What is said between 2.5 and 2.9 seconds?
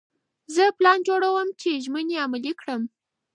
کړم.